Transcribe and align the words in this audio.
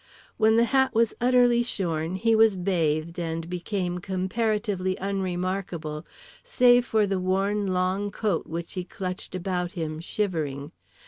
When 0.37 0.55
The 0.55 0.63
Hat 0.63 0.95
was 0.95 1.13
utterly 1.21 1.61
shorn, 1.61 2.15
he 2.15 2.35
was 2.35 2.55
bathed 2.55 3.19
and 3.19 3.47
became 3.47 3.99
comparatively 3.99 4.97
unremarkable, 4.97 6.07
save 6.43 6.87
for 6.87 7.05
the 7.05 7.19
worn 7.19 7.67
long 7.67 8.09
coat 8.09 8.47
which 8.47 8.73
he 8.73 8.83
clutched 8.83 9.35
about 9.35 9.73
him, 9.73 9.99
shivering. 9.99 10.71